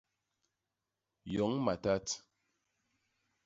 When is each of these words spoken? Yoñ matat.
Yoñ 1.33 1.53
matat. 1.65 2.05